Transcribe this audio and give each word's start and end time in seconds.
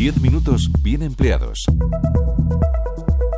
10 0.00 0.22
minutos 0.22 0.70
bien 0.82 1.02
empleados. 1.02 1.66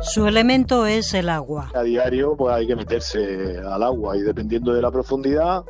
Su 0.01 0.25
elemento 0.27 0.85
es 0.85 1.13
el 1.13 1.27
agua. 1.27 1.69
A 1.75 1.83
diario 1.83 2.37
pues 2.37 2.55
hay 2.55 2.67
que 2.67 2.77
meterse 2.77 3.57
al 3.57 3.83
agua 3.83 4.15
y 4.15 4.21
dependiendo 4.21 4.73
de 4.73 4.81
la 4.81 4.89
profundidad 4.89 5.65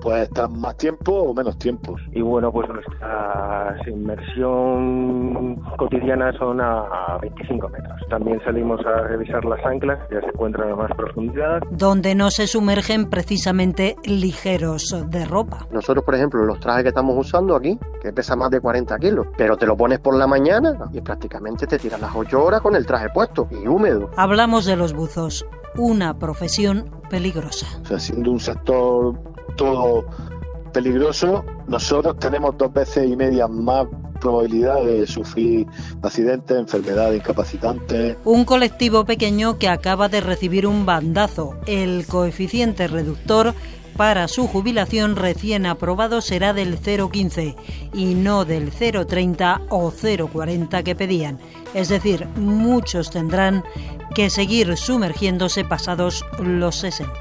pues 0.00 0.22
estar 0.22 0.48
más 0.48 0.76
tiempo 0.76 1.12
o 1.12 1.34
menos 1.34 1.58
tiempo. 1.58 1.96
Y 2.12 2.20
bueno, 2.20 2.52
pues 2.52 2.68
nuestra 2.68 3.76
inmersión 3.86 5.56
cotidiana 5.78 6.32
son 6.38 6.60
a 6.60 7.18
25 7.20 7.68
metros. 7.68 8.00
También 8.08 8.40
salimos 8.44 8.80
a 8.86 9.02
revisar 9.08 9.44
las 9.44 9.64
anclas, 9.64 9.98
ya 10.10 10.20
se 10.20 10.28
encuentran 10.28 10.72
a 10.72 10.76
más 10.76 10.90
profundidad. 10.96 11.60
Donde 11.70 12.14
no 12.14 12.30
se 12.30 12.46
sumergen 12.46 13.08
precisamente 13.10 13.96
ligeros 14.04 14.94
de 15.08 15.24
ropa. 15.24 15.66
Nosotros, 15.70 16.04
por 16.04 16.14
ejemplo, 16.14 16.44
los 16.44 16.60
trajes 16.60 16.82
que 16.82 16.88
estamos 16.90 17.16
usando 17.18 17.56
aquí, 17.56 17.78
que 18.00 18.12
pesa 18.12 18.36
más 18.36 18.50
de 18.50 18.60
40 18.60 18.96
kilos, 18.98 19.26
pero 19.36 19.56
te 19.56 19.66
lo 19.66 19.76
pones 19.76 19.98
por 19.98 20.16
la 20.16 20.26
mañana 20.26 20.76
y 20.92 21.00
prácticamente 21.00 21.66
te 21.66 21.78
tiras 21.78 22.00
las 22.00 22.14
8 22.14 22.42
horas 22.42 22.60
con 22.60 22.76
el 22.76 22.86
traje 22.86 23.08
puesto 23.10 23.48
y 23.50 23.66
húmedo. 23.66 24.10
Hablamos 24.16 24.66
de 24.66 24.76
los 24.76 24.92
buzos, 24.92 25.46
una 25.76 26.18
profesión 26.18 26.90
peligrosa. 27.10 27.66
O 27.82 27.84
sea, 27.84 27.98
siendo 27.98 28.30
un 28.30 28.40
sector 28.40 29.35
todo 29.56 30.06
peligroso, 30.72 31.44
nosotros 31.68 32.18
tenemos 32.18 32.56
dos 32.58 32.72
veces 32.72 33.08
y 33.08 33.16
media 33.16 33.48
más 33.48 33.86
probabilidad 34.20 34.82
de 34.84 35.06
sufrir 35.06 35.66
accidentes, 36.02 36.56
enfermedades 36.56 37.20
incapacitantes. 37.20 38.16
Un 38.24 38.44
colectivo 38.44 39.04
pequeño 39.04 39.58
que 39.58 39.68
acaba 39.68 40.08
de 40.08 40.20
recibir 40.20 40.66
un 40.66 40.84
bandazo. 40.84 41.54
El 41.66 42.06
coeficiente 42.06 42.88
reductor 42.88 43.54
para 43.96 44.28
su 44.28 44.46
jubilación 44.46 45.16
recién 45.16 45.64
aprobado 45.64 46.20
será 46.20 46.52
del 46.52 46.78
0,15 46.78 47.56
y 47.94 48.14
no 48.14 48.44
del 48.44 48.70
0,30 48.70 49.66
o 49.70 49.90
0,40 49.90 50.82
que 50.82 50.94
pedían. 50.94 51.38
Es 51.72 51.88
decir, 51.88 52.26
muchos 52.36 53.10
tendrán 53.10 53.64
que 54.14 54.28
seguir 54.28 54.76
sumergiéndose 54.76 55.64
pasados 55.64 56.24
los 56.38 56.76
60. 56.76 57.12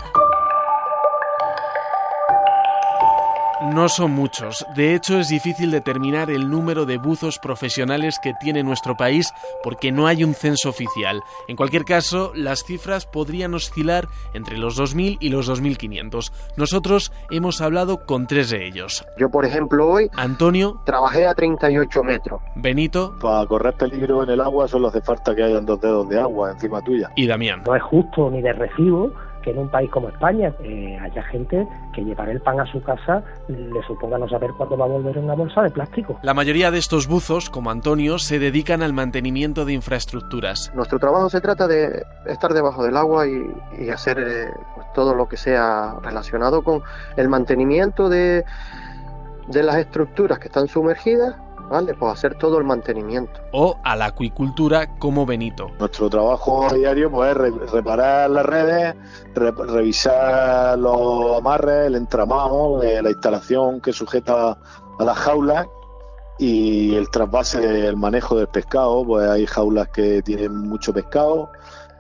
No 3.73 3.89
son 3.89 4.11
muchos. 4.11 4.65
De 4.75 4.93
hecho, 4.93 5.19
es 5.19 5.29
difícil 5.29 5.71
determinar 5.71 6.29
el 6.29 6.49
número 6.49 6.85
de 6.85 6.97
buzos 6.97 7.39
profesionales 7.39 8.19
que 8.21 8.33
tiene 8.39 8.63
nuestro 8.63 8.95
país 8.95 9.33
porque 9.63 9.91
no 9.91 10.07
hay 10.07 10.23
un 10.23 10.35
censo 10.35 10.69
oficial. 10.69 11.21
En 11.47 11.55
cualquier 11.55 11.83
caso, 11.83 12.31
las 12.35 12.63
cifras 12.63 13.05
podrían 13.05 13.53
oscilar 13.53 14.07
entre 14.33 14.57
los 14.57 14.79
2.000 14.79 15.17
y 15.19 15.29
los 15.29 15.49
2.500. 15.49 16.31
Nosotros 16.57 17.11
hemos 17.31 17.61
hablado 17.61 18.05
con 18.05 18.27
tres 18.27 18.51
de 18.51 18.67
ellos. 18.67 19.03
Yo, 19.17 19.29
por 19.29 19.45
ejemplo, 19.45 19.87
hoy... 19.87 20.09
Antonio. 20.15 20.79
Trabajé 20.85 21.25
a 21.25 21.33
38 21.33 22.03
metros. 22.03 22.41
Benito. 22.55 23.15
Para 23.19 23.45
correr 23.47 23.73
peligro 23.73 24.23
en 24.23 24.29
el 24.29 24.41
agua 24.41 24.67
solo 24.67 24.89
hace 24.89 25.01
falta 25.01 25.35
que 25.35 25.43
hayan 25.43 25.65
dos 25.65 25.81
dedos 25.81 26.07
de 26.09 26.19
agua 26.19 26.51
encima 26.51 26.81
tuya. 26.81 27.09
Y 27.15 27.25
Damián. 27.25 27.63
No 27.65 27.75
es 27.75 27.83
justo 27.83 28.29
ni 28.29 28.41
de 28.41 28.53
recibo 28.53 29.11
que 29.45 29.51
en 29.51 29.59
un 29.59 29.69
país 29.69 29.89
como 29.91 30.09
España 30.09 30.51
eh, 30.63 30.97
haya 30.99 31.23
gente 31.23 31.67
que 31.93 32.03
llevar 32.03 32.29
el 32.29 32.41
pan 32.41 32.59
a 32.59 32.65
su 32.65 32.81
casa 32.81 33.23
le 33.47 33.81
suponga 33.83 34.17
no 34.17 34.27
saber 34.27 34.49
cuándo 34.57 34.75
va 34.75 34.85
a 34.85 34.87
volver 34.87 35.19
una 35.19 35.35
bolsa 35.35 35.61
de 35.61 35.69
plástico. 35.69 36.19
La 36.23 36.33
mayoría 36.33 36.71
de 36.71 36.79
estos 36.79 37.07
buzos, 37.07 37.51
como 37.51 37.69
Antonio, 37.69 38.17
se 38.17 38.39
dedican 38.39 38.81
al 38.81 38.91
mantenimiento 38.91 39.63
de 39.63 39.73
infraestructuras. 39.73 40.71
Nuestro 40.73 40.97
trabajo 40.97 41.29
se 41.29 41.41
trata 41.41 41.67
de 41.67 42.03
estar 42.25 42.53
debajo 42.53 42.83
del 42.83 42.97
agua 42.97 43.27
y, 43.27 43.89
hacer 43.89 44.17
eh, 44.19 44.49
pues, 44.73 44.87
todo 44.93 45.13
lo 45.13 45.27
que 45.29 45.37
sea 45.37 45.95
relacionado 46.01 46.63
con 46.63 46.81
el 47.15 47.29
mantenimiento 47.29 48.09
de, 48.09 48.43
de 49.47 49.63
las 49.63 49.75
estructuras 49.75 50.39
que 50.39 50.47
están 50.47 50.67
sumergidas 50.67 51.35
¿vale? 51.69 51.93
Pues 51.93 52.13
hacer 52.13 52.35
todo 52.35 52.57
el 52.57 52.63
mantenimiento. 52.63 53.39
O 53.51 53.77
a 53.83 53.95
la 53.95 54.05
acuicultura 54.05 54.97
como 54.97 55.25
Benito. 55.25 55.71
Nuestro 55.79 56.09
trabajo 56.09 56.67
diario 56.73 57.11
pues, 57.11 57.35
es 57.35 57.71
reparar 57.71 58.29
las 58.29 58.45
redes, 58.45 58.95
revisar 59.33 60.77
los 60.77 61.37
amarres, 61.37 61.87
el 61.87 61.95
entramado, 61.95 62.81
la 62.83 63.09
instalación 63.09 63.81
que 63.81 63.93
sujeta 63.93 64.57
a 64.99 65.03
las 65.03 65.17
jaulas 65.17 65.67
y 66.37 66.95
el 66.95 67.09
trasvase 67.09 67.59
del 67.59 67.95
manejo 67.95 68.37
del 68.37 68.47
pescado, 68.47 69.05
pues 69.05 69.29
hay 69.29 69.45
jaulas 69.45 69.87
que 69.89 70.21
tienen 70.21 70.55
mucho 70.57 70.93
pescado 70.93 71.49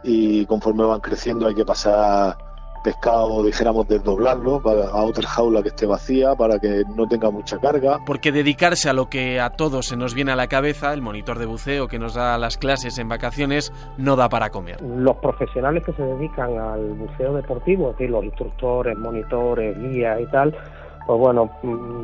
y 0.03 0.45
conforme 0.45 0.83
van 0.83 0.99
creciendo 0.99 1.47
hay 1.47 1.55
que 1.55 1.65
pasar 1.65 2.37
pescado, 2.85 3.43
dijéramos, 3.43 3.87
desdoblarlo 3.87 4.61
a 4.63 5.03
otra 5.03 5.27
jaula 5.27 5.63
que 5.63 5.69
esté 5.69 5.87
vacía 5.87 6.35
para 6.35 6.59
que 6.59 6.83
no 6.95 7.07
tenga 7.07 7.31
mucha 7.31 7.57
carga. 7.57 7.97
Porque 8.05 8.31
dedicarse 8.31 8.87
a 8.89 8.93
lo 8.93 9.09
que 9.09 9.39
a 9.41 9.49
todos 9.49 9.87
se 9.87 9.97
nos 9.97 10.13
viene 10.13 10.31
a 10.31 10.35
la 10.35 10.45
cabeza, 10.45 10.93
el 10.93 11.01
monitor 11.01 11.39
de 11.39 11.47
buceo 11.47 11.87
que 11.87 11.97
nos 11.97 12.13
da 12.13 12.37
las 12.37 12.57
clases 12.57 12.99
en 12.99 13.09
vacaciones, 13.09 13.73
no 13.97 14.15
da 14.15 14.29
para 14.29 14.51
comer. 14.51 14.81
Los 14.81 15.17
profesionales 15.17 15.83
que 15.83 15.93
se 15.93 16.03
dedican 16.03 16.59
al 16.59 16.93
buceo 16.93 17.33
deportivo, 17.33 17.89
es 17.89 17.97
decir, 17.97 18.11
los 18.11 18.23
instructores, 18.23 18.95
monitores, 18.95 19.75
guías 19.79 20.21
y 20.21 20.25
tal, 20.27 20.55
pues 21.07 21.19
bueno, 21.19 21.49
mm, 21.63 22.03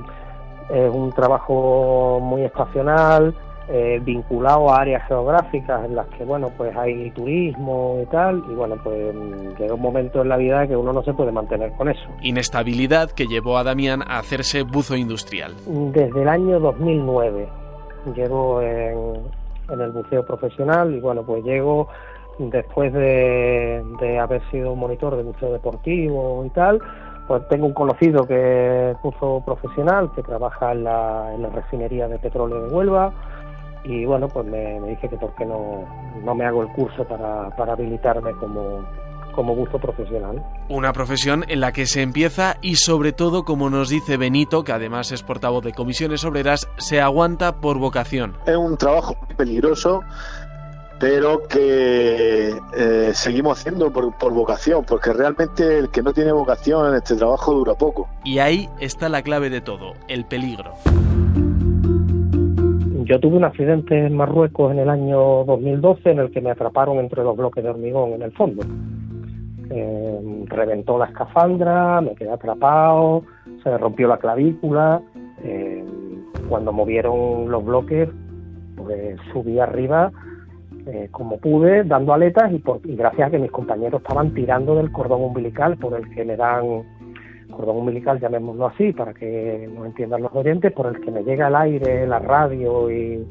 es 0.74 0.92
un 0.92 1.12
trabajo 1.12 2.20
muy 2.20 2.42
estacional, 2.42 3.36
eh, 3.74 4.02
vinculado 4.04 4.70
a 4.70 4.82
áreas 4.82 5.08
geográficas 5.08 5.86
en 5.86 5.96
las 5.96 6.06
que 6.08 6.26
bueno 6.26 6.52
pues 6.58 6.76
hay 6.76 7.10
turismo 7.12 8.00
y 8.04 8.06
tal 8.08 8.44
y 8.52 8.54
bueno 8.54 8.76
pues 8.84 9.16
llega 9.58 9.74
un 9.74 9.82
momento 9.82 10.22
en 10.22 10.28
la 10.28 10.36
vida 10.36 10.68
que 10.68 10.76
uno 10.76 10.92
no 10.92 11.02
se 11.04 11.14
puede 11.14 11.32
mantener 11.32 11.72
con 11.78 11.88
eso. 11.88 12.02
Inestabilidad 12.22 13.12
que 13.12 13.28
llevó 13.28 13.58
a 13.58 13.64
Damián 13.64 14.02
a 14.02 14.20
hacerse 14.20 14.64
buzo 14.64 14.98
industrial. 14.98 15.54
Desde 15.66 16.22
el 16.22 16.28
año 16.28 16.60
2009 16.60 17.48
llevo 18.14 18.62
en, 18.62 19.22
el 19.70 19.92
buceo 19.92 20.26
profesional 20.26 20.94
y 20.94 21.00
bueno 21.00 21.24
pues 21.24 21.42
llego 21.46 21.88
después 22.40 22.92
de, 22.92 23.82
de 24.02 24.20
haber 24.20 24.42
sido 24.52 24.76
monitor 24.76 25.16
de 25.16 25.24
buceo 25.24 25.54
deportivo 25.54 26.44
y 26.46 26.50
tal 26.50 26.82
pues 27.26 27.48
tengo 27.48 27.68
un 27.68 27.74
conocido 27.74 28.28
que 28.28 28.92
es 28.92 29.02
buzo 29.02 29.42
profesional 29.46 30.12
que 30.14 30.24
trabaja 30.24 30.74
en 30.74 30.84
la, 30.84 31.32
en 31.34 31.44
la 31.44 31.50
refinería 31.50 32.10
de 32.10 32.20
petróleo 32.20 32.68
de 32.68 32.76
Huelva 32.76 33.14
y 33.84 34.06
bueno, 34.06 34.28
pues 34.28 34.46
me, 34.46 34.80
dije 34.82 35.10
que 35.10 35.18
por 35.18 35.34
qué 35.36 35.46
no, 35.46 35.86
no 36.24 36.36
me 36.36 36.46
hago 36.46 36.62
el 36.62 36.70
curso 36.70 37.04
para, 37.06 37.50
para 37.56 37.74
habilitarme 37.74 38.32
como, 38.34 38.86
como 39.32 39.56
buzo 39.56 39.80
profesional. 39.80 40.44
Una 40.70 40.94
profesión 40.94 41.46
en 41.48 41.60
la 41.60 41.72
que 41.72 41.86
se 41.86 42.02
empieza 42.02 42.58
y 42.62 42.76
sobre 42.76 43.12
todo, 43.12 43.44
como 43.44 43.70
nos 43.70 43.90
dice 43.90 44.18
Benito, 44.18 44.64
que 44.64 44.72
además 44.72 45.12
es 45.12 45.24
portavoz 45.24 45.64
de 45.64 45.74
comisiones 45.74 46.24
obreras, 46.24 46.70
se 46.78 47.02
aguanta 47.02 47.60
por 47.60 47.80
vocación. 47.80 48.38
Es 48.46 48.56
un 48.56 48.78
trabajo 48.78 49.18
peligroso, 49.36 50.02
pero 51.00 51.48
que 51.48 52.56
eh, 52.78 53.12
seguimos 53.14 53.60
haciendo 53.60 53.92
por, 53.92 54.16
por, 54.18 54.34
vocación, 54.34 54.86
porque 54.86 55.12
realmente 55.12 55.80
el 55.80 55.90
que 55.90 56.04
no 56.04 56.14
tiene 56.14 56.32
vocación 56.32 56.88
en 56.90 56.96
este 56.96 57.16
trabajo 57.16 57.54
dura 57.54 57.74
poco. 57.74 58.08
Y 58.24 58.38
ahí 58.38 58.70
está 58.80 59.10
la 59.10 59.24
clave 59.24 59.50
de 59.50 59.62
todo, 59.62 59.94
el 60.08 60.26
peligro. 60.26 60.74
Yo 63.06 63.20
tuve 63.20 63.38
un 63.38 63.44
accidente 63.44 63.98
en 63.98 64.16
Marruecos 64.16 64.72
en 64.72 64.80
el 64.80 64.90
año 64.90 65.44
2012 65.46 66.12
en 66.12 66.20
el 66.20 66.32
que 66.32 66.42
me 66.42 66.52
atraparon 66.52 67.00
entre 67.00 67.24
los 67.24 67.36
bloques 67.36 67.64
de 67.64 67.70
hormigón 67.70 68.14
en 68.14 68.22
el 68.22 68.32
fondo. 68.34 68.64
Eh, 69.70 70.46
reventó 70.46 70.98
la 71.00 71.06
escafandra, 71.06 72.02
me 72.02 72.14
quedé 72.14 72.30
atrapado, 72.30 73.24
se 73.64 73.78
rompió 73.78 74.08
la 74.08 74.18
clavícula. 74.18 75.02
Eh, 75.44 75.84
cuando 76.48 76.72
movieron 76.72 77.50
los 77.50 77.66
bloques, 77.66 78.10
pues 78.76 79.18
subí 79.32 79.60
arriba 79.60 80.12
eh, 80.88 81.10
como 81.12 81.38
pude, 81.38 81.84
dando 81.84 82.14
aletas 82.14 82.52
y, 82.52 82.60
por, 82.60 82.82
y 82.84 82.96
gracias 82.96 83.28
a 83.28 83.32
que 83.32 83.40
mis 83.40 83.52
compañeros 83.52 84.02
estaban 84.02 84.34
tirando 84.34 84.76
del 84.76 84.92
cordón 84.92 85.24
umbilical 85.24 85.78
por 85.78 85.94
el 85.94 86.10
que 86.10 86.26
me 86.26 86.36
dan 86.36 86.84
cordón 87.52 87.78
umbilical, 87.78 88.20
llamémoslo 88.20 88.68
así, 88.68 88.94
para 88.94 89.14
que 89.14 89.70
nos 89.74 89.86
entiendan 89.86 90.22
los 90.24 90.34
oyentes, 90.34 90.72
por 90.74 90.88
el 90.88 91.00
que 91.02 91.12
me 91.12 91.24
llega 91.24 91.48
el 91.48 91.56
aire, 91.56 92.08
la 92.08 92.20
radio 92.20 92.90
y 92.90 93.26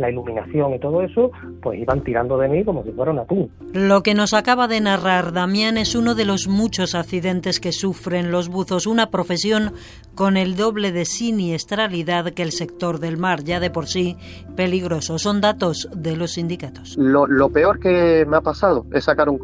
la 0.00 0.10
iluminación 0.10 0.74
y 0.74 0.78
todo 0.80 1.02
eso, 1.02 1.30
pues 1.62 1.78
iban 1.78 2.02
tirando 2.02 2.38
de 2.38 2.48
mí 2.48 2.64
como 2.64 2.82
si 2.82 2.90
fuera 2.90 3.12
un 3.12 3.20
atún. 3.20 3.50
Lo 3.72 4.02
que 4.02 4.14
nos 4.14 4.34
acaba 4.34 4.66
de 4.66 4.80
narrar 4.80 5.32
Damián 5.32 5.76
es 5.76 5.94
uno 5.94 6.14
de 6.14 6.24
los 6.24 6.48
muchos 6.48 6.94
accidentes 6.94 7.60
que 7.60 7.72
sufren 7.72 8.30
los 8.30 8.48
buzos, 8.48 8.86
una 8.86 9.10
profesión 9.10 9.72
con 10.14 10.36
el 10.36 10.56
doble 10.56 10.90
de 10.90 11.04
siniestralidad 11.04 12.32
que 12.32 12.42
el 12.42 12.52
sector 12.52 12.98
del 12.98 13.18
mar, 13.18 13.44
ya 13.44 13.60
de 13.60 13.70
por 13.70 13.86
sí 13.86 14.16
peligroso. 14.56 15.18
Son 15.18 15.40
datos 15.40 15.88
de 15.94 16.16
los 16.16 16.32
sindicatos. 16.32 16.96
Lo, 16.98 17.50
peor 17.50 17.78
que 17.78 18.24
me 18.26 18.36
ha 18.36 18.40
pasado 18.40 18.86
es 18.92 19.04
sacar 19.04 19.28
un 19.28 19.38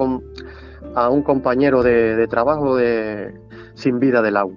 a 0.94 1.10
un 1.10 1.22
compañero 1.22 1.82
de 1.82 2.26
trabajo 2.28 2.76
de, 2.76 3.34
sin 3.76 4.00
vida 4.00 4.20
del 4.22 4.36
agua. 4.36 4.56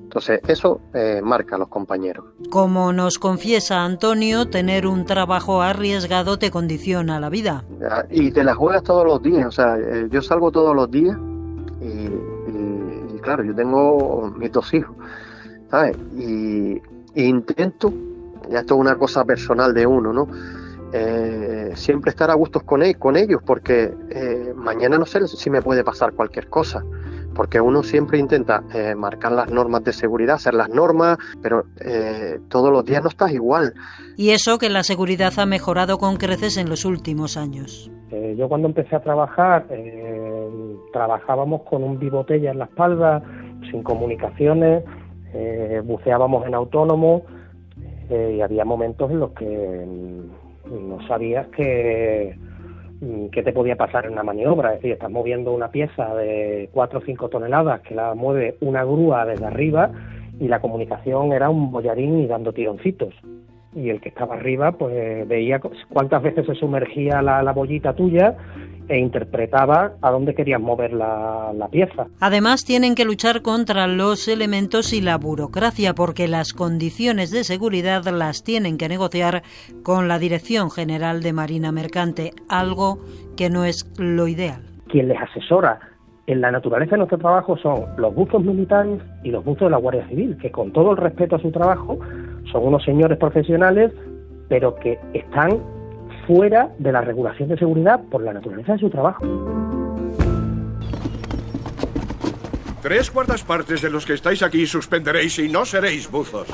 Entonces, 0.00 0.40
eso 0.46 0.80
eh, 0.92 1.20
marca 1.24 1.56
a 1.56 1.58
los 1.58 1.68
compañeros. 1.68 2.26
Como 2.50 2.92
nos 2.92 3.18
confiesa 3.18 3.82
Antonio, 3.82 4.46
tener 4.46 4.86
un 4.86 5.06
trabajo 5.06 5.62
arriesgado 5.62 6.38
te 6.38 6.50
condiciona 6.50 7.18
la 7.18 7.30
vida. 7.30 7.64
Y 8.10 8.30
te 8.30 8.44
la 8.44 8.54
juegas 8.54 8.82
todos 8.82 9.06
los 9.06 9.22
días. 9.22 9.46
O 9.46 9.50
sea, 9.50 9.78
eh, 9.78 10.08
yo 10.10 10.20
salgo 10.20 10.52
todos 10.52 10.76
los 10.76 10.90
días 10.90 11.16
y, 11.80 13.18
claro, 13.22 13.42
yo 13.42 13.54
tengo 13.54 14.30
mis 14.36 14.52
dos 14.52 14.74
hijos, 14.74 14.94
¿sabes? 15.70 15.96
Y, 16.18 16.82
intento, 17.14 17.92
ya 18.50 18.60
esto 18.60 18.74
es 18.74 18.80
una 18.80 18.96
cosa 18.96 19.24
personal 19.24 19.72
de 19.72 19.86
uno, 19.86 20.12
¿no? 20.12 20.28
eh, 20.92 21.72
siempre 21.74 22.10
estar 22.10 22.30
a 22.30 22.34
gustos 22.34 22.62
con, 22.64 22.82
e-, 22.82 22.96
con 22.96 23.16
ellos, 23.16 23.40
porque 23.44 23.94
eh, 24.10 24.52
mañana 24.54 24.98
no 24.98 25.06
sé 25.06 25.26
si 25.26 25.50
me 25.50 25.62
puede 25.62 25.82
pasar 25.84 26.12
cualquier 26.12 26.48
cosa. 26.48 26.84
Porque 27.34 27.60
uno 27.60 27.82
siempre 27.82 28.18
intenta 28.18 28.62
eh, 28.74 28.94
marcar 28.94 29.32
las 29.32 29.50
normas 29.50 29.84
de 29.84 29.92
seguridad, 29.92 30.36
hacer 30.36 30.54
las 30.54 30.68
normas, 30.68 31.18
pero 31.42 31.64
todos 32.48 32.72
los 32.72 32.84
días 32.84 33.02
no 33.02 33.08
estás 33.08 33.32
igual. 33.32 33.72
Y 34.16 34.30
eso 34.30 34.58
que 34.58 34.70
la 34.70 34.82
seguridad 34.82 35.32
ha 35.38 35.46
mejorado 35.46 35.98
con 35.98 36.16
creces 36.16 36.56
en 36.56 36.68
los 36.68 36.84
últimos 36.84 37.36
años. 37.36 37.90
yo 38.36 38.48
cuando 38.48 38.68
empecé 38.68 38.96
a 38.96 39.00
trabajar, 39.00 39.66
trabajábamos 40.92 41.62
con 41.62 41.82
un 41.82 41.98
bibotella 41.98 42.50
en 42.50 42.58
la 42.58 42.66
espalda, 42.66 43.22
sin 43.70 43.82
comunicaciones, 43.82 44.84
buceábamos 45.84 46.46
en 46.46 46.54
autónomo 46.54 47.22
y 48.10 48.40
había 48.40 48.64
momentos 48.64 49.10
en 49.10 49.20
los 49.20 49.32
que 49.32 49.86
no 50.70 51.06
sabías 51.06 51.46
que, 51.48 52.36
mm, 53.02 53.26
que 53.26 53.42
te 53.42 53.52
podía 53.52 53.76
pasar 53.76 54.06
en 54.06 54.12
una 54.12 54.22
maniobra. 54.22 54.70
Es 54.70 54.76
decir, 54.76 54.92
estás 54.92 55.10
moviendo 55.10 55.52
una 55.52 55.68
pieza 55.68 56.14
de 56.14 56.70
4 56.72 56.98
o 56.98 57.02
5 57.02 57.28
toneladas 57.28 57.82
que 57.82 57.94
la 57.94 58.14
mueve 58.14 58.56
una 58.60 58.84
grúa 58.84 59.26
desde 59.26 59.44
arriba 59.44 59.90
y 60.40 60.48
la 60.48 60.60
comunicación 60.60 61.32
era 61.32 61.50
un 61.50 61.70
bollarín 61.70 62.20
y 62.20 62.26
dando 62.26 62.52
tironcitos. 62.52 63.14
Y 63.74 63.90
el 63.90 64.00
que 64.00 64.10
estaba 64.10 64.34
arriba, 64.34 64.72
pues 64.72 65.26
veía 65.28 65.60
cuántas 65.88 66.22
veces 66.22 66.46
se 66.46 66.54
sumergía 66.54 67.22
la, 67.22 67.42
la 67.42 67.52
bollita 67.52 67.94
tuya 67.94 68.36
e 68.88 68.98
interpretaba 68.98 69.92
a 70.00 70.10
dónde 70.10 70.34
querían 70.34 70.62
mover 70.62 70.92
la, 70.92 71.52
la, 71.54 71.68
pieza. 71.68 72.06
Además, 72.20 72.64
tienen 72.64 72.94
que 72.94 73.04
luchar 73.04 73.42
contra 73.42 73.86
los 73.86 74.28
elementos 74.28 74.92
y 74.92 75.00
la 75.00 75.16
burocracia, 75.18 75.94
porque 75.94 76.28
las 76.28 76.52
condiciones 76.52 77.30
de 77.30 77.44
seguridad 77.44 78.04
las 78.06 78.44
tienen 78.44 78.78
que 78.78 78.88
negociar 78.88 79.42
con 79.82 80.08
la 80.08 80.18
Dirección 80.18 80.70
General 80.70 81.22
de 81.22 81.32
Marina 81.32 81.72
Mercante, 81.72 82.32
algo 82.48 82.98
que 83.36 83.50
no 83.50 83.64
es 83.64 83.90
lo 83.98 84.28
ideal. 84.28 84.62
Quien 84.88 85.08
les 85.08 85.18
asesora 85.20 85.80
en 86.26 86.40
la 86.40 86.50
naturaleza 86.50 86.92
de 86.92 86.98
nuestro 86.98 87.18
trabajo 87.18 87.56
son 87.58 87.84
los 87.96 88.14
buzos 88.14 88.42
militares 88.42 89.00
y 89.24 89.30
los 89.30 89.44
buzos 89.44 89.66
de 89.66 89.70
la 89.70 89.78
Guardia 89.78 90.06
Civil, 90.08 90.36
que 90.40 90.50
con 90.50 90.72
todo 90.72 90.92
el 90.92 90.96
respeto 90.96 91.36
a 91.36 91.40
su 91.40 91.50
trabajo 91.50 91.98
son 92.50 92.66
unos 92.66 92.84
señores 92.84 93.18
profesionales, 93.18 93.92
pero 94.48 94.74
que 94.76 94.98
están 95.14 95.60
fuera 96.26 96.70
de 96.78 96.92
la 96.92 97.00
regulación 97.00 97.48
de 97.48 97.58
seguridad 97.58 98.00
por 98.10 98.22
la 98.22 98.32
naturaleza 98.32 98.74
de 98.74 98.78
su 98.78 98.90
trabajo. 98.90 99.24
Tres 102.82 103.10
cuartas 103.10 103.44
partes 103.44 103.80
de 103.80 103.90
los 103.90 104.04
que 104.04 104.14
estáis 104.14 104.42
aquí 104.42 104.66
suspenderéis 104.66 105.38
y 105.38 105.48
no 105.48 105.64
seréis 105.64 106.10
buzos. 106.10 106.48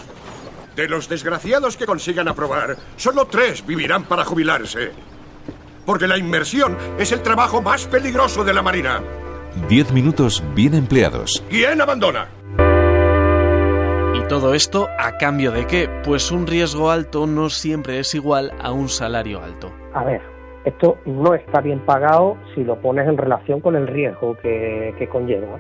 De 0.77 0.87
los 0.87 1.09
desgraciados 1.09 1.77
que 1.77 1.87
consigan 1.87 2.29
aprobar, 2.29 2.77
solo 2.97 3.25
tres 3.25 3.67
vivirán 3.67 4.05
para 4.05 4.25
jubilarse. 4.25 4.91
Porque 5.87 6.07
la 6.07 6.19
inmersión 6.19 6.77
es 6.99 7.13
el 7.13 7.23
trabajo 7.23 7.63
más 7.63 7.87
peligroso 7.87 8.45
de 8.45 8.53
la 8.53 8.63
Marina. 8.63 9.01
Diez 9.69 9.91
minutos 9.91 10.45
bien 10.55 10.75
empleados. 10.75 11.43
¿Quién 11.49 11.81
abandona? 11.81 12.38
Todo 14.29 14.53
esto 14.53 14.89
a 14.99 15.17
cambio 15.17 15.53
de 15.53 15.67
qué? 15.67 15.89
Pues 16.05 16.31
un 16.31 16.47
riesgo 16.47 16.91
alto 16.91 17.27
no 17.27 17.49
siempre 17.49 17.99
es 17.99 18.15
igual 18.15 18.53
a 18.63 18.73
un 18.73 18.91
salario 18.91 19.41
alto. 19.41 19.73
A 19.95 20.05
ver, 20.05 20.21
esto 20.67 20.99
no 21.07 21.33
está 21.33 21.63
bien 21.63 21.79
pagado 21.81 22.37
si 22.55 22.63
lo 22.63 22.77
pones 22.77 23.09
en 23.09 23.17
relación 23.17 23.63
con 23.63 23.75
el 23.75 23.87
riesgo 23.87 24.37
que, 24.43 25.09
conlleva. 25.11 25.59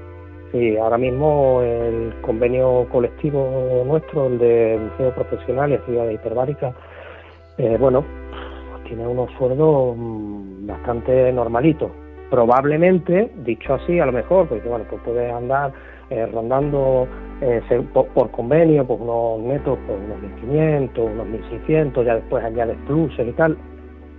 Sí, 0.52 0.76
ahora 0.76 0.98
mismo 0.98 1.62
el 1.62 2.12
convenio 2.20 2.86
colectivo 2.92 3.84
nuestro, 3.86 4.26
el 4.26 4.38
de 4.38 4.78
Museo 4.78 5.14
Profesional 5.14 5.70
y 5.70 5.74
Actividad 5.76 6.10
Hiperbárica, 6.10 6.74
eh, 7.56 7.78
bueno, 7.80 8.04
tiene 8.86 9.06
unos 9.06 9.30
sueldos 9.38 9.96
mm, 9.96 10.66
bastante 10.66 11.32
normalitos. 11.32 11.90
Probablemente, 12.28 13.32
dicho 13.46 13.72
así, 13.72 13.98
a 13.98 14.04
lo 14.04 14.12
mejor, 14.12 14.46
porque 14.46 14.68
bueno, 14.68 14.84
pues 14.90 15.00
puedes 15.06 15.32
andar 15.32 15.72
eh, 16.10 16.26
rondando 16.26 17.06
eh, 17.40 17.60
por, 17.92 18.30
convenio, 18.30 18.86
pues 18.86 19.00
unos 19.00 19.40
netos, 19.40 19.78
pues 19.86 19.98
unos 19.98 20.18
1.500, 20.42 21.12
unos 21.12 21.26
1.600, 21.26 22.04
ya 22.04 22.14
después 22.14 22.44
añades 22.44 22.78
pluses 22.86 23.28
y 23.28 23.32
tal, 23.32 23.56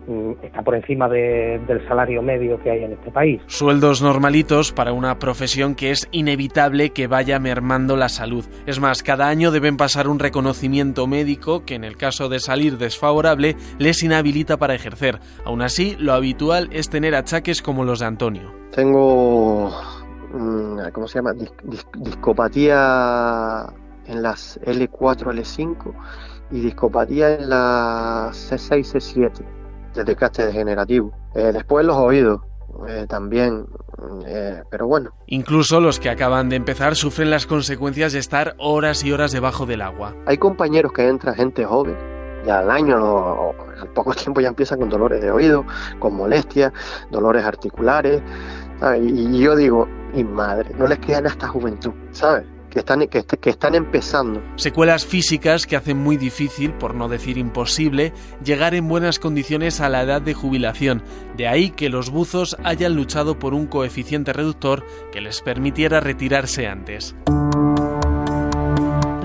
mm, 0.08 0.32
está 0.44 0.62
por 0.62 0.76
encima 0.76 1.10
del 1.10 1.88
salario 1.88 2.22
medio 2.22 2.62
que 2.62 2.72
hay 2.72 2.84
en 2.84 2.94
este 2.94 3.12
país. 3.12 3.42
Sueldos 3.48 4.02
normalitos 4.02 4.72
para 4.72 4.94
una 4.94 5.18
profesión 5.20 5.74
que 5.74 5.92
es 5.92 6.08
inevitable 6.12 6.92
que 6.92 7.08
vaya 7.08 7.40
mermando 7.40 7.98
la 7.98 8.10
salud. 8.10 8.46
Es 8.68 8.80
más, 8.80 9.02
cada 9.04 9.28
año 9.28 9.52
deben 9.52 9.76
pasar 9.76 10.08
un 10.08 10.20
reconocimiento 10.20 11.08
médico 11.08 11.66
que 11.66 11.76
en 11.76 11.84
el 11.84 11.98
caso 11.98 12.30
de 12.30 12.40
salir 12.40 12.78
desfavorable 12.78 13.56
les 13.80 14.04
inhabilita 14.04 14.58
para 14.58 14.76
ejercer. 14.76 15.20
Aún 15.44 15.62
así, 15.64 15.96
lo 16.00 16.14
habitual 16.14 16.70
es 16.72 16.90
tener 16.90 17.16
achaques 17.16 17.62
como 17.62 17.84
los 17.84 18.00
de 18.00 18.06
Antonio. 18.06 18.54
Tengo 18.72 19.72
¿cómo 20.94 21.08
se 21.08 21.20
llama? 21.20 21.34
discopatía 21.98 23.66
en 24.06 24.22
las 24.22 24.60
L4, 24.62 25.34
L5 25.34 25.94
y 26.52 26.62
discopatía 26.62 27.36
en 27.36 27.50
las 27.50 28.52
C6, 28.52 28.96
C7 28.96 29.60
de 29.96 30.04
desgaste 30.04 30.46
degenerativo. 30.46 31.12
Eh, 31.36 31.52
después 31.54 31.86
los 31.86 31.98
oídos. 31.98 32.42
Eh, 32.88 33.08
también, 33.10 33.66
eh, 34.26 34.64
pero 34.70 34.88
bueno. 34.88 35.12
Incluso 35.28 35.82
los 35.82 36.00
que 36.00 36.10
acaban 36.10 36.50
de 36.50 36.56
empezar 36.56 36.96
sufren 36.96 37.30
las 37.30 37.46
consecuencias 37.46 38.14
de 38.14 38.20
estar 38.20 38.56
horas 38.58 39.04
y 39.04 39.12
horas 39.12 39.32
debajo 39.32 39.66
del 39.66 39.82
agua. 39.82 40.16
Hay 40.28 40.38
compañeros 40.38 40.94
que 40.94 41.08
entran, 41.08 41.36
gente 41.36 41.66
joven, 41.66 41.98
ya 42.46 42.60
al 42.60 42.70
año 42.72 43.04
o 43.04 43.56
al 43.82 43.88
poco 43.90 44.14
tiempo 44.16 44.40
ya 44.40 44.50
empiezan 44.50 44.80
con 44.80 44.88
dolores 44.88 45.20
de 45.20 45.32
oído, 45.32 45.66
con 45.98 46.16
molestias, 46.16 46.72
dolores 47.10 47.44
articulares. 47.44 48.22
Y 49.02 49.40
yo 49.40 49.56
digo, 49.56 49.88
y 50.14 50.24
madre, 50.24 50.72
no 50.78 50.88
les 50.88 51.00
quedan 51.00 51.28
hasta 51.28 51.48
juventud, 51.48 51.92
¿sabes? 52.12 52.46
Que 52.70 52.80
están, 52.80 53.08
que 53.08 53.50
están 53.50 53.74
empezando. 53.74 54.44
Secuelas 54.56 55.04
físicas 55.04 55.66
que 55.66 55.76
hacen 55.76 55.98
muy 55.98 56.18
difícil, 56.18 56.72
por 56.74 56.94
no 56.94 57.10
decir 57.10 57.40
imposible, 57.40 58.14
llegar 58.44 58.76
en 58.76 58.88
buenas 58.88 59.18
condiciones 59.18 59.82
a 59.82 59.90
la 59.90 60.04
edad 60.04 60.22
de 60.22 60.36
jubilación. 60.36 61.02
De 61.36 61.48
ahí 61.48 61.72
que 61.72 61.90
los 61.90 62.12
buzos 62.12 62.58
hayan 62.64 62.96
luchado 62.96 63.40
por 63.40 63.56
un 63.56 63.66
coeficiente 63.66 64.34
reductor 64.34 64.86
que 65.12 65.20
les 65.20 65.42
permitiera 65.42 66.00
retirarse 66.00 66.68
antes. 66.68 67.16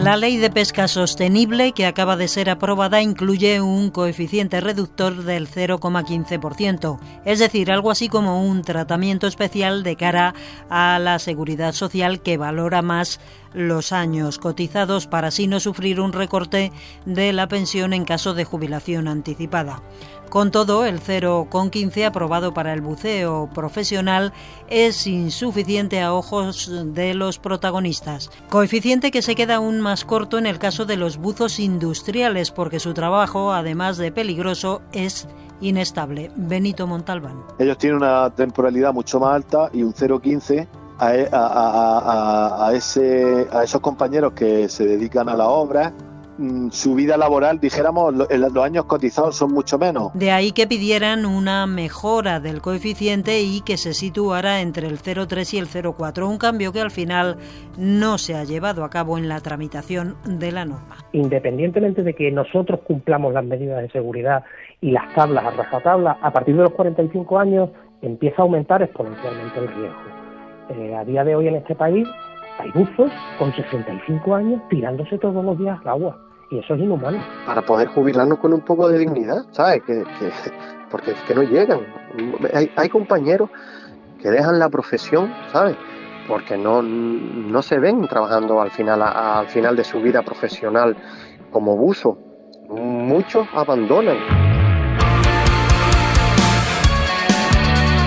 La 0.04 0.18
ley 0.18 0.36
de 0.36 0.50
pesca 0.50 0.86
sostenible 0.86 1.72
que 1.72 1.86
acaba 1.86 2.18
de 2.18 2.28
ser 2.28 2.50
aprobada 2.50 3.00
incluye 3.00 3.62
un 3.62 3.88
coeficiente 3.88 4.60
reductor 4.60 5.24
del 5.24 5.48
0,15%, 5.48 6.98
es 7.24 7.38
decir, 7.38 7.72
algo 7.72 7.90
así 7.90 8.10
como 8.10 8.46
un 8.46 8.60
tratamiento 8.60 9.26
especial 9.26 9.82
de 9.82 9.96
cara 9.96 10.34
a 10.68 10.98
la 10.98 11.18
seguridad 11.18 11.72
social 11.72 12.20
que 12.20 12.36
valora 12.36 12.82
más 12.82 13.18
los 13.54 13.92
años 13.92 14.38
cotizados 14.38 15.06
para 15.06 15.28
así 15.28 15.46
no 15.46 15.60
sufrir 15.60 16.00
un 16.00 16.12
recorte 16.12 16.72
de 17.06 17.32
la 17.32 17.48
pensión 17.48 17.92
en 17.92 18.04
caso 18.04 18.34
de 18.34 18.44
jubilación 18.44 19.08
anticipada. 19.08 19.82
Con 20.28 20.50
todo, 20.50 20.84
el 20.84 21.00
0,15 21.00 22.06
aprobado 22.06 22.52
para 22.52 22.72
el 22.72 22.80
buceo 22.80 23.48
profesional 23.54 24.32
es 24.68 25.06
insuficiente 25.06 26.00
a 26.00 26.12
ojos 26.12 26.72
de 26.86 27.14
los 27.14 27.38
protagonistas. 27.38 28.30
Coeficiente 28.50 29.12
que 29.12 29.22
se 29.22 29.36
queda 29.36 29.56
aún 29.56 29.80
más 29.80 30.04
corto 30.04 30.36
en 30.36 30.46
el 30.46 30.58
caso 30.58 30.86
de 30.86 30.96
los 30.96 31.18
buzos 31.18 31.60
industriales 31.60 32.50
porque 32.50 32.80
su 32.80 32.94
trabajo, 32.94 33.52
además 33.52 33.96
de 33.96 34.10
peligroso, 34.10 34.82
es 34.92 35.28
inestable. 35.60 36.32
Benito 36.34 36.88
Montalbán. 36.88 37.44
Ellos 37.60 37.78
tienen 37.78 37.98
una 37.98 38.28
temporalidad 38.30 38.92
mucho 38.92 39.20
más 39.20 39.36
alta 39.36 39.70
y 39.72 39.84
un 39.84 39.94
0,15 39.94 40.66
e, 41.00 41.28
a, 41.32 42.66
a, 42.68 42.72
ese, 42.74 43.46
a 43.52 43.64
esos 43.64 43.80
compañeros 43.80 44.32
que 44.32 44.68
se 44.68 44.84
dedican 44.84 45.28
a 45.28 45.36
la 45.36 45.48
obra 45.48 45.92
Mm, 46.36 46.70
su 46.70 46.96
vida 46.96 47.16
laboral, 47.16 47.60
dijéramos, 47.60 48.12
los 48.12 48.56
años 48.56 48.86
cotizados 48.86 49.36
son 49.36 49.52
mucho 49.52 49.78
menos. 49.78 50.12
De 50.14 50.32
ahí 50.32 50.50
que 50.50 50.66
pidieran 50.66 51.26
una 51.26 51.66
mejora 51.66 52.40
del 52.40 52.60
coeficiente 52.60 53.42
y 53.42 53.60
que 53.60 53.76
se 53.76 53.94
situara 53.94 54.60
entre 54.60 54.88
el 54.88 54.98
0,3 54.98 55.54
y 55.54 55.58
el 55.58 55.66
0,4, 55.66 56.28
un 56.28 56.38
cambio 56.38 56.72
que 56.72 56.80
al 56.80 56.90
final 56.90 57.36
no 57.78 58.18
se 58.18 58.34
ha 58.34 58.42
llevado 58.42 58.84
a 58.84 58.90
cabo 58.90 59.16
en 59.16 59.28
la 59.28 59.40
tramitación 59.40 60.16
de 60.26 60.50
la 60.50 60.64
norma. 60.64 60.96
Independientemente 61.12 62.02
de 62.02 62.14
que 62.14 62.30
nosotros 62.32 62.80
cumplamos 62.84 63.32
las 63.32 63.44
medidas 63.44 63.80
de 63.82 63.90
seguridad 63.90 64.42
y 64.80 64.90
las 64.90 65.14
tablas 65.14 65.44
a 65.44 65.50
rajatabla, 65.50 66.18
a 66.20 66.32
partir 66.32 66.56
de 66.56 66.62
los 66.62 66.72
45 66.72 67.38
años 67.38 67.70
empieza 68.02 68.42
a 68.42 68.44
aumentar 68.44 68.82
exponencialmente 68.82 69.60
el 69.60 69.68
riesgo. 69.68 70.23
Eh, 70.70 70.94
a 70.94 71.04
día 71.04 71.24
de 71.24 71.34
hoy 71.34 71.48
en 71.48 71.56
este 71.56 71.74
país 71.74 72.08
hay 72.58 72.70
buzos 72.70 73.10
con 73.38 73.52
65 73.54 74.34
años 74.34 74.62
tirándose 74.70 75.18
todos 75.18 75.44
los 75.44 75.58
días 75.58 75.78
al 75.82 75.88
agua. 75.88 76.18
Y 76.50 76.58
eso 76.58 76.74
es 76.74 76.80
inhumano. 76.80 77.18
Para 77.46 77.62
poder 77.62 77.88
jubilarnos 77.88 78.38
con 78.38 78.52
un 78.52 78.60
poco 78.60 78.88
de 78.88 78.98
dignidad, 78.98 79.44
¿sabes? 79.50 79.82
Que, 79.82 80.04
porque 80.90 81.12
es 81.12 81.20
que 81.22 81.34
no 81.34 81.42
llegan. 81.42 81.80
Hay, 82.76 82.88
compañeros 82.88 83.50
que 84.20 84.30
dejan 84.30 84.58
la 84.58 84.68
profesión, 84.68 85.32
¿sabes? 85.52 85.76
Porque 86.28 86.56
no, 86.56 86.82
no 86.82 87.62
se 87.62 87.78
ven 87.78 88.06
trabajando 88.08 88.60
al 88.60 88.70
final, 88.70 89.02
al 89.02 89.48
final 89.48 89.74
de 89.74 89.84
su 89.84 90.00
vida 90.00 90.22
profesional 90.22 90.96
como 91.50 91.76
buzo. 91.76 92.18
Muchos 92.68 93.46
abandonan. 93.54 94.43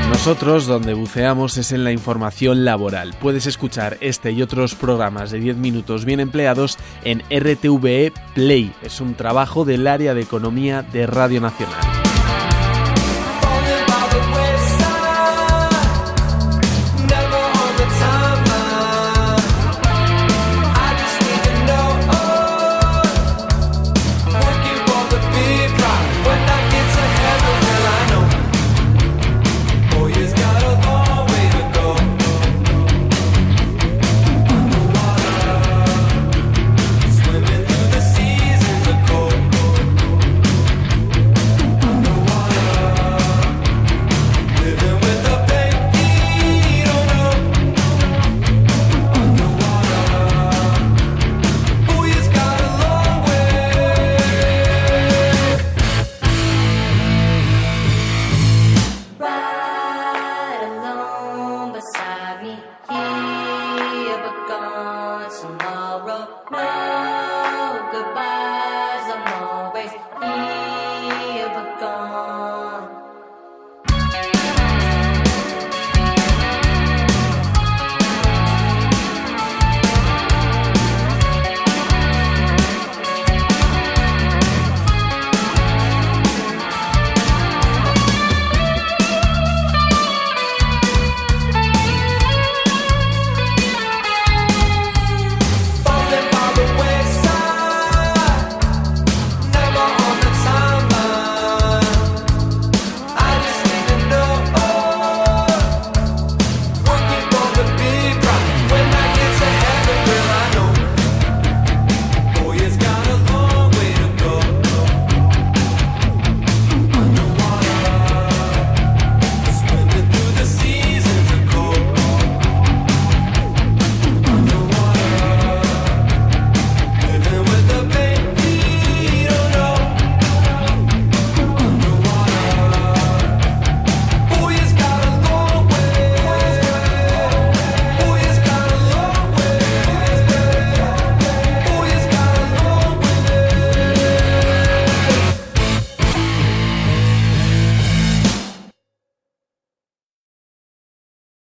Nosotros 0.09 0.67
donde 0.67 0.93
buceamos 0.93 1.57
es 1.57 1.71
en 1.71 1.83
la 1.83 1.91
información 1.91 2.63
laboral. 2.63 3.13
Puedes 3.19 3.45
escuchar 3.45 3.97
este 3.99 4.31
y 4.31 4.41
otros 4.41 4.73
programas 4.73 5.31
de 5.31 5.39
10 5.39 5.57
minutos 5.57 6.05
bien 6.05 6.19
empleados 6.19 6.77
en 7.03 7.23
RTVE 7.29 8.13
Play. 8.33 8.73
Es 8.81 9.01
un 9.01 9.15
trabajo 9.15 9.65
del 9.65 9.85
área 9.85 10.13
de 10.13 10.21
economía 10.21 10.81
de 10.81 11.07
Radio 11.07 11.41
Nacional. 11.41 12.06